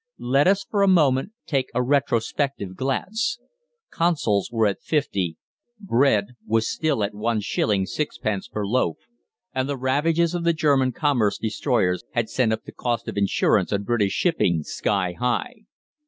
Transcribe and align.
Let 0.17 0.47
us 0.47 0.63
for 0.63 0.81
a 0.81 0.87
moment 0.87 1.31
take 1.45 1.69
a 1.75 1.83
retrospective 1.83 2.75
glance. 2.75 3.37
Consols 3.91 4.49
were 4.51 4.65
at 4.65 4.81
50; 4.81 5.37
bread 5.79 6.29
was 6.43 6.67
still 6.67 6.97
1_s._ 6.97 7.11
6_d._ 7.91 8.51
per 8.51 8.65
loaf; 8.65 8.97
and 9.53 9.69
the 9.69 9.77
ravages 9.77 10.33
of 10.33 10.43
the 10.43 10.53
German 10.53 10.91
commerce 10.91 11.37
destroyers 11.37 12.03
had 12.13 12.31
sent 12.31 12.51
up 12.51 12.63
the 12.63 12.71
cost 12.71 13.07
of 13.07 13.15
insurance 13.15 13.71
on 13.71 13.83
British 13.83 14.13
shipping 14.13 14.63
sky 14.63 15.13
high. 15.13 15.65